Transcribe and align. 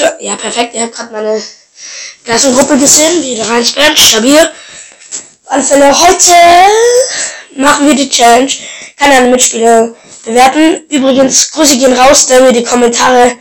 Leute. 0.00 0.16
Ja, 0.20 0.36
perfekt. 0.36 0.74
Ihr 0.74 0.82
habt 0.82 0.94
gerade 0.94 1.12
meine 1.12 1.42
Klassengruppe 2.24 2.78
gesehen, 2.78 3.22
wie 3.22 3.36
da 3.36 3.44
reinsperren. 3.44 3.96
Stabil. 3.96 4.38
Auf 4.38 5.52
alle 5.52 5.62
Fälle, 5.62 6.00
heute 6.00 6.32
machen 7.56 7.86
wir 7.86 7.94
die 7.94 8.08
Challenge. 8.08 8.52
Kann 8.96 9.10
eine 9.10 9.28
Mitspieler 9.28 9.94
bewerten. 10.24 10.84
Übrigens, 10.88 11.50
Grüße 11.50 11.78
gehen 11.78 11.92
raus, 11.92 12.26
da 12.26 12.40
mir 12.40 12.52
die 12.52 12.62
Kommentare. 12.62 13.36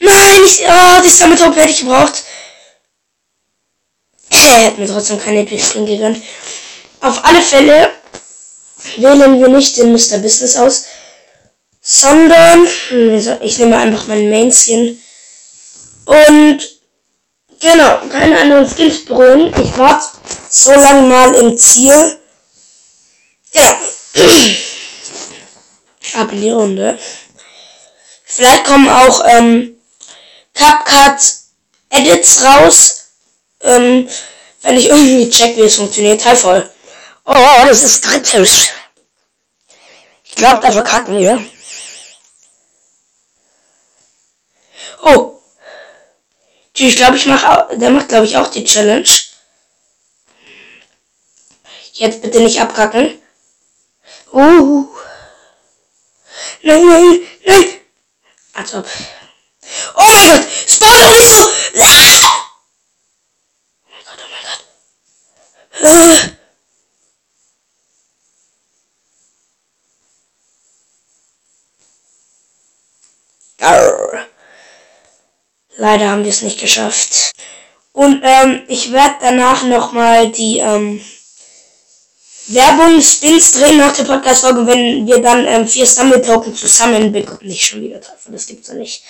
Nein, 0.00 0.40
ich, 0.44 0.62
oh, 0.64 1.02
die 1.04 1.10
Summit 1.10 1.44
Hope 1.44 1.60
hätte 1.60 1.70
ich 1.70 1.80
gebraucht. 1.80 2.22
Er 4.30 4.66
hätte 4.66 4.80
mir 4.80 4.86
trotzdem 4.86 5.20
keine 5.20 5.40
Epic 5.40 5.64
Spring 5.64 5.86
gegönnt. 5.86 6.22
Auf 7.00 7.24
alle 7.24 7.42
Fälle 7.42 7.90
wählen 8.96 9.40
wir 9.40 9.48
nicht 9.48 9.76
den 9.76 9.92
Mr. 9.92 10.18
Business 10.18 10.56
aus, 10.56 10.84
sondern 11.80 12.68
hm, 12.88 13.38
ich 13.40 13.58
nehme 13.58 13.76
einfach 13.78 14.06
meinen 14.06 14.30
Main 14.30 14.52
Skin 14.52 15.00
und 16.08 16.60
genau, 17.60 18.00
keine 18.10 18.40
anderen 18.40 18.66
Skins 18.66 19.04
berühren. 19.04 19.52
Ich 19.62 19.76
warte 19.76 20.06
so 20.48 20.70
lange 20.70 21.06
mal 21.06 21.34
im 21.34 21.58
Ziel. 21.58 22.18
Genau. 23.52 23.76
Ab 26.14 26.32
in 26.32 26.40
die 26.40 26.50
Runde. 26.50 26.98
Vielleicht 28.24 28.64
kommen 28.64 28.88
auch 28.88 29.22
ähm, 29.28 29.78
CapCut 30.54 31.20
Edits 31.90 32.42
raus, 32.42 33.10
ähm, 33.60 34.08
wenn 34.62 34.78
ich 34.78 34.88
irgendwie 34.88 35.28
check, 35.28 35.58
wie 35.58 35.62
es 35.62 35.76
funktioniert. 35.76 36.24
Halt 36.24 36.38
voll. 36.38 36.70
Oh, 37.26 37.66
das 37.66 37.82
ist 37.82 38.02
kritisch. 38.02 38.70
Ich 40.24 40.36
glaube, 40.36 40.62
da 40.62 40.72
verkacken 40.72 41.18
wir. 41.18 41.44
Oh. 45.02 45.38
Ich 46.80 46.94
glaube, 46.96 47.16
ich 47.16 47.26
mache 47.26 47.76
der 47.76 47.90
macht 47.90 48.08
glaube 48.08 48.24
ich 48.26 48.36
auch 48.36 48.48
die 48.48 48.64
Challenge. 48.64 49.08
Jetzt 51.94 52.22
bitte 52.22 52.40
nicht 52.40 52.60
abkacken. 52.60 53.20
Uh. 54.32 54.86
Nein, 56.62 56.86
nein, 56.86 57.20
nein. 57.44 57.64
Als 58.52 58.74
ob. 58.74 58.86
Oh 59.96 60.02
mein 60.02 60.28
Gott! 60.28 60.46
Spawn 60.68 61.10
nicht 61.12 61.28
so! 61.28 61.42
Ah! 61.80 62.28
Oh 63.84 63.90
mein 63.90 64.04
Gott, 64.04 64.18
oh 64.22 64.28
mein 64.30 64.44
Gott. 64.44 64.64
Äh. 65.82 66.38
Leider 75.78 76.08
haben 76.08 76.24
wir 76.24 76.30
es 76.30 76.42
nicht 76.42 76.60
geschafft. 76.60 77.32
Und 77.92 78.20
ähm, 78.24 78.62
ich 78.66 78.92
werde 78.92 79.14
danach 79.20 79.62
nochmal 79.62 80.28
die 80.32 80.58
ähm, 80.58 81.00
Werbung 82.48 83.00
Spins 83.00 83.52
drehen 83.52 83.78
nach 83.78 83.94
der 83.96 84.02
Podcast-Folge, 84.02 84.66
wenn 84.66 85.06
wir 85.06 85.22
dann 85.22 85.46
ähm, 85.46 85.68
vier 85.68 85.86
Stumble 85.86 86.20
Token 86.20 86.52
zusammen 86.52 87.12
bekommen. 87.12 87.38
Nicht 87.42 87.64
schon 87.64 87.80
wieder 87.80 88.00
treffen, 88.00 88.32
das 88.32 88.46
gibt's 88.48 88.68
ja 88.68 88.74
nicht. 88.74 89.04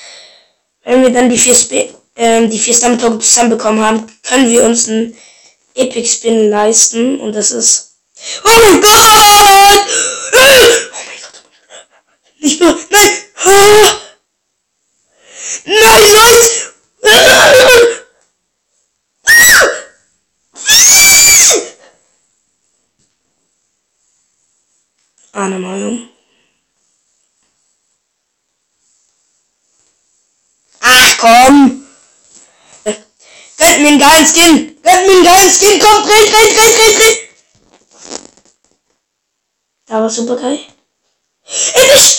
Wenn 0.84 1.02
wir 1.02 1.10
dann 1.10 1.30
die 1.30 1.38
vier, 1.38 1.54
Sp 1.56 1.88
ähm, 2.16 2.50
die 2.50 2.58
vier 2.58 2.74
Stumble 2.74 2.98
Token 2.98 3.20
zusammen 3.22 3.50
bekommen 3.50 3.82
haben, 3.82 4.06
können 4.22 4.50
wir 4.50 4.62
uns 4.64 4.88
einen 4.88 5.16
Epic 5.74 6.06
Spin 6.06 6.50
leisten. 6.50 7.18
Und 7.18 7.34
das 7.34 7.50
ist. 7.50 7.94
Oh 8.44 8.48
mein 8.48 8.80
Gott! 8.82 9.86
Oh 10.32 10.96
mein 11.06 11.20
Gott! 11.22 11.42
Nicht 12.40 12.60
nur. 12.60 12.78
Nein! 12.90 13.08
Nein, 15.64 16.02
Leute! 16.12 16.58
Eine 25.48 25.60
Meinung. 25.60 26.10
Ach 30.80 31.16
komm! 31.16 31.86
Gönnt 32.84 33.80
mir 33.80 33.88
einen 33.88 33.98
geilen 33.98 34.26
Skin! 34.26 34.78
Gönnt 34.82 35.06
mir 35.06 35.14
einen 35.14 35.24
geilen 35.24 35.50
Skin! 35.50 35.80
Komm, 35.80 36.02
dreh, 36.02 36.26
dreh, 36.26 36.54
dreh, 36.54 36.72
dreh, 36.76 36.94
dreh! 36.96 37.16
Da 39.86 40.02
war 40.02 40.10
super 40.10 40.36
geil. 40.36 40.60
Episch! 41.46 42.18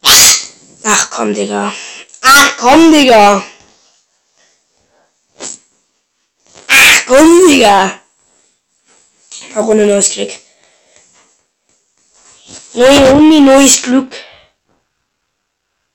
Was? 0.00 0.46
Ach 0.82 1.10
komm, 1.10 1.34
Digga. 1.34 1.74
Ach 2.22 2.56
komm, 2.56 2.90
Digga. 2.90 3.44
Ach 6.68 7.06
komm, 7.06 7.48
Digga. 7.50 8.00
Auch 9.54 9.66
ohne 9.66 9.84
neues 9.86 10.08
Glück. 10.08 10.45
Neue 12.76 13.14
Uni, 13.14 13.40
neues 13.40 13.80
Glück. 13.80 14.12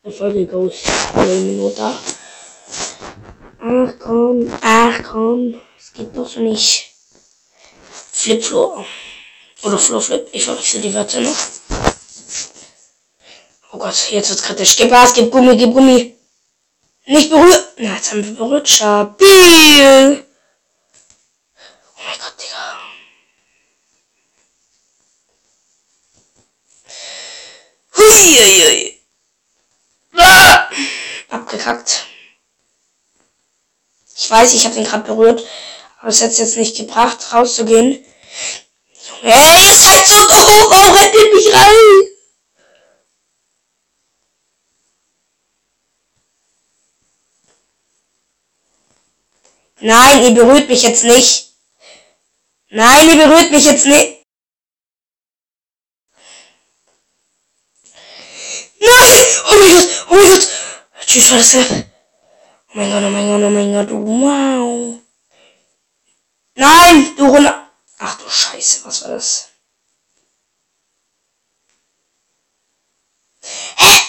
Erfolge 0.02 0.48
Ghost. 0.48 0.88
Neue 1.14 1.40
Minute. 1.42 1.94
Ach 3.60 3.94
komm, 4.00 4.52
ach 4.62 5.04
komm. 5.04 5.62
Es 5.78 5.94
geht 5.94 6.18
doch 6.18 6.28
so 6.28 6.40
nicht. 6.40 6.90
Flipflor. 8.14 8.84
Oder 9.62 9.78
Florflip. 9.78 10.28
Ich 10.32 10.46
verwechsel 10.46 10.82
die 10.82 10.92
Wörter 10.96 11.22
noch. 11.22 11.38
Oh 13.74 13.78
Gott, 13.78 14.10
jetzt 14.10 14.30
wird's 14.30 14.42
kritisch. 14.42 14.76
Gib 14.76 14.90
Gas, 14.90 15.14
gib 15.14 15.32
Gummi, 15.32 15.56
gib 15.56 15.74
Gummi. 15.74 16.18
Nicht 17.06 17.30
berührt. 17.30 17.74
Na, 17.78 17.94
jetzt 17.94 18.10
haben 18.12 18.26
wir 18.26 18.34
berührt. 18.34 18.68
Stabil. 18.68 20.26
Oh 21.96 22.02
mein 22.08 22.18
Gott, 22.18 22.36
Digga. 22.42 22.80
Huiuiui. 27.96 28.98
Ah! 30.18 30.70
Abgekackt. 31.62 32.08
Ich 34.16 34.30
weiß, 34.30 34.54
ich 34.54 34.66
habe 34.66 34.76
den 34.76 34.84
gerade 34.84 35.04
berührt. 35.04 35.44
Aber 36.00 36.10
es 36.10 36.22
hat 36.22 36.36
jetzt 36.36 36.58
nicht 36.58 36.76
gebracht, 36.76 37.34
rauszugehen. 37.34 38.04
Hey, 39.22 39.68
ihr 39.68 39.76
seid 39.76 40.08
so 40.08 40.16
doof. 40.28 40.66
Warum 40.70 40.96
rennt 40.96 41.34
mich 41.34 41.54
rein? 41.54 42.08
Nein, 49.84 50.24
ihr 50.24 50.32
berührt 50.32 50.68
mich 50.68 50.84
jetzt 50.84 51.04
nicht. 51.04 51.54
Nein, 52.70 53.10
ihr 53.10 53.28
berührt 53.28 53.52
mich 53.52 53.66
jetzt 53.66 53.86
nicht. 53.86 54.26
Nein! 58.80 59.26
Oh 59.50 59.56
mein 59.60 59.72
Gott! 59.72 59.90
Oh 60.10 60.16
mein 60.16 60.30
Gott! 60.30 60.61
Tschüss, 61.06 61.30
das 61.30 61.56
Oh 61.56 62.78
mein 62.78 62.90
Gott, 62.92 63.04
oh 63.04 63.10
mein 63.10 63.28
Gott, 63.28 63.44
oh 63.44 63.50
mein 63.50 63.74
Gott. 63.74 63.90
Wow. 63.92 65.00
Nein! 66.56 67.16
Du 67.18 67.26
runter. 67.26 67.68
Ach 68.00 68.18
du 68.18 68.30
Scheiße, 68.30 68.86
was 68.86 69.04
war 69.04 69.12
das? 69.12 69.50
Hä? 73.76 74.02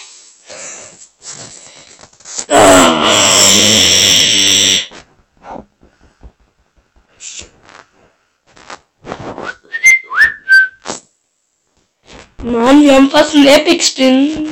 Mann, 12.38 12.82
wir 12.82 12.94
haben 12.94 13.10
fast 13.10 13.34
einen 13.34 13.47
Epic 13.47 13.82
Spin. 13.84 14.48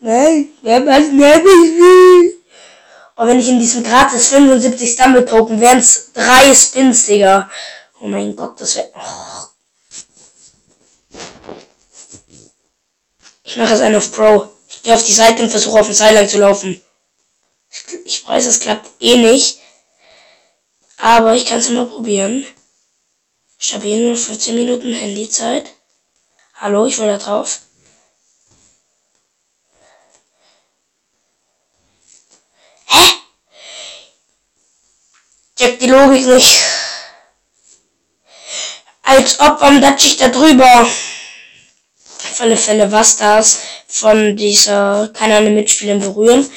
Nein, 0.00 0.48
haben 0.64 0.86
fast 0.86 1.10
einen 1.10 1.22
Epic 1.22 1.48
Spin. 1.48 2.32
Und 3.16 3.26
wenn 3.28 3.38
ich 3.38 3.48
in 3.48 3.58
diesem 3.58 3.84
gratis 3.84 4.28
75 4.28 4.90
Stumble 4.90 5.24
Token 5.26 5.60
wären 5.60 5.78
es 5.78 6.12
drei 6.12 6.54
Spins, 6.54 7.06
Digga. 7.06 7.50
Oh 8.00 8.08
mein 8.08 8.34
Gott, 8.34 8.60
das 8.60 8.76
wäre. 8.76 8.90
Oh. 8.94 9.40
Ich 13.44 13.56
mache 13.56 13.74
es 13.74 13.80
einen 13.80 13.96
auf 13.96 14.12
Pro. 14.12 14.48
Ich 14.68 14.82
gehe 14.84 14.94
auf 14.94 15.04
die 15.04 15.12
Seite 15.12 15.42
und 15.42 15.50
versuche 15.50 15.80
auf 15.80 15.88
den 15.88 16.14
lang 16.14 16.28
zu 16.28 16.38
laufen. 16.38 16.80
Ich 18.04 18.26
weiß, 18.26 18.46
es 18.46 18.60
klappt 18.60 18.88
eh 19.00 19.16
nicht. 19.16 19.58
Aber 20.96 21.34
ich 21.34 21.46
kann 21.46 21.58
es 21.58 21.68
immer 21.68 21.86
probieren. 21.86 22.46
Stabil 23.58 24.06
nur 24.06 24.16
14 24.16 24.54
Minuten 24.54 24.92
Handyzeit. 24.92 25.68
Hallo, 26.54 26.86
ich 26.86 26.98
will 26.98 27.08
da 27.08 27.18
drauf. 27.18 27.60
Hä? 32.86 33.14
Check 35.60 35.78
die 35.78 35.88
Logik 35.88 36.24
nicht. 36.24 36.62
Als 39.02 39.38
ob, 39.40 39.60
warum 39.60 39.82
datsche 39.82 40.06
ich 40.06 40.16
da 40.16 40.28
drüber? 40.28 40.64
Auf 40.64 42.40
alle 42.40 42.56
Fälle 42.56 42.90
was 42.90 43.18
das. 43.18 43.60
von 43.86 44.36
dieser 44.36 45.10
keiner 45.12 45.36
an 45.36 45.44
den 45.44 45.56
Mitspielern 45.56 46.00
berühren. 46.00 46.48